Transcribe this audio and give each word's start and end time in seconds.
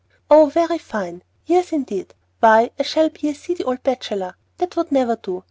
"Oh, 0.31 0.47
very 0.47 0.79
fine! 0.79 1.21
years 1.45 1.71
indeed! 1.71 2.15
Why, 2.39 2.71
I 2.79 2.81
shall 2.81 3.09
be 3.09 3.29
a 3.29 3.35
seedy 3.35 3.63
old 3.63 3.83
bachelor! 3.83 4.35
That 4.57 4.75
would 4.75 4.91
never 4.91 5.15
do! 5.15 5.39